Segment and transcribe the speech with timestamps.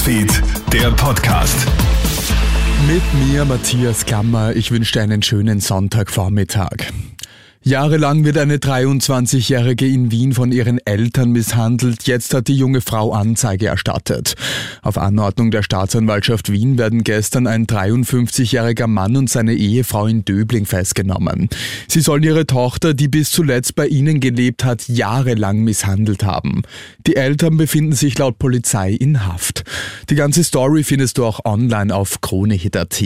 [0.00, 1.54] Newsfeed, der Podcast.
[2.86, 4.56] Mit mir Matthias Kammer.
[4.56, 6.90] Ich wünsche dir einen schönen Sonntagvormittag.
[7.62, 12.04] Jahrelang wird eine 23-Jährige in Wien von ihren Eltern misshandelt.
[12.04, 14.32] Jetzt hat die junge Frau Anzeige erstattet.
[14.80, 20.64] Auf Anordnung der Staatsanwaltschaft Wien werden gestern ein 53-jähriger Mann und seine Ehefrau in Döbling
[20.64, 21.50] festgenommen.
[21.86, 26.62] Sie sollen ihre Tochter, die bis zuletzt bei ihnen gelebt hat, jahrelang misshandelt haben.
[27.06, 29.64] Die Eltern befinden sich laut Polizei in Haft.
[30.08, 33.02] Die ganze Story findest du auch online auf kronehit.at.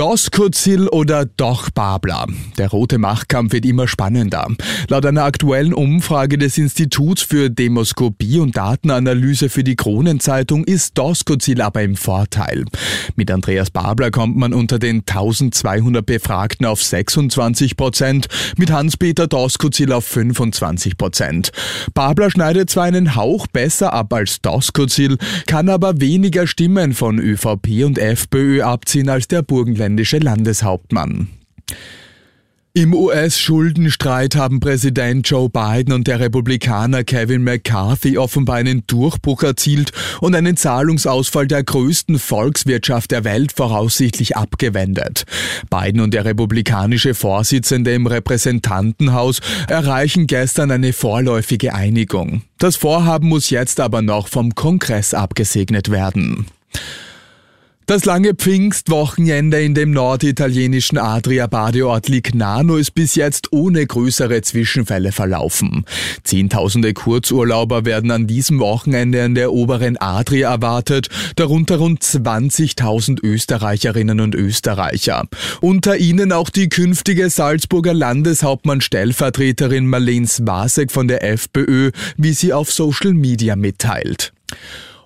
[0.00, 2.26] Doskozil oder doch Babler?
[2.56, 4.48] Der rote Machtkampf wird immer spannender.
[4.88, 11.60] Laut einer aktuellen Umfrage des Instituts für Demoskopie und Datenanalyse für die Kronenzeitung ist Doskozil
[11.60, 12.64] aber im Vorteil.
[13.14, 19.92] Mit Andreas Babler kommt man unter den 1200 Befragten auf 26 Prozent, mit Hans-Peter Doskozil
[19.92, 21.50] auf 25 Prozent.
[21.92, 27.84] Babler schneidet zwar einen Hauch besser ab als Doskozil, kann aber weniger Stimmen von ÖVP
[27.84, 31.28] und FPÖ abziehen als der Burgenländer niederländische Landeshauptmann.
[32.72, 39.90] Im US-Schuldenstreit haben Präsident Joe Biden und der Republikaner Kevin McCarthy offenbar einen Durchbruch erzielt
[40.20, 45.24] und einen Zahlungsausfall der größten Volkswirtschaft der Welt voraussichtlich abgewendet.
[45.68, 52.42] Biden und der republikanische Vorsitzende im Repräsentantenhaus erreichen gestern eine vorläufige Einigung.
[52.60, 56.46] Das Vorhaben muss jetzt aber noch vom Kongress abgesegnet werden.
[57.90, 65.84] Das lange Pfingstwochenende in dem norditalienischen Adria-Badeort Lignano ist bis jetzt ohne größere Zwischenfälle verlaufen.
[66.22, 74.20] Zehntausende Kurzurlauber werden an diesem Wochenende in der oberen Adria erwartet, darunter rund 20.000 Österreicherinnen
[74.20, 75.24] und Österreicher.
[75.60, 82.70] Unter ihnen auch die künftige Salzburger Landeshauptmann-Stellvertreterin Marlene Swasek von der FPÖ, wie sie auf
[82.70, 84.32] Social Media mitteilt.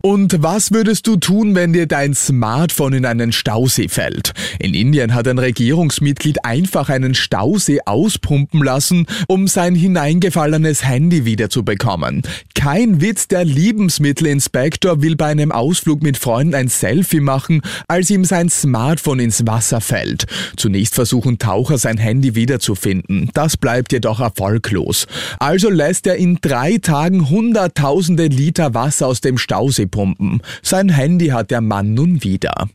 [0.04, 4.34] Und was würdest du tun, wenn dir dein Smartphone in einen Stausee fällt?
[4.58, 12.20] In Indien hat ein Regierungsmitglied einfach einen Stausee auspumpen lassen, um sein hineingefallenes Handy wiederzubekommen.
[12.54, 18.26] Kein Witz, der Lebensmittelinspektor will bei einem Ausflug mit Freunden ein Selfie machen, als ihm
[18.26, 20.26] sein Smartphone ins Wasser fällt.
[20.58, 23.30] Zunächst versuchen Taucher sein Handy wiederzufinden.
[23.32, 25.06] Das bleibt jedoch erfolglos.
[25.38, 30.42] Also lässt er in drei Tagen hunderttausende Liter Wasser aus dem Stausee pumpen.
[30.60, 32.68] Sein Handy hat der Mann nun wieder.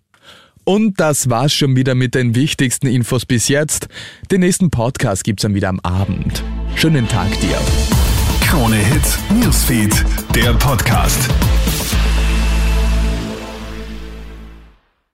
[0.64, 3.90] Und das war's schon wieder mit den wichtigsten Infos bis jetzt.
[4.32, 6.44] Den nächsten Podcast gibt's dann wieder am Abend.
[6.76, 7.60] Schönen Tag dir.
[8.48, 11.30] Krone Hits, Newsfeed, der Podcast.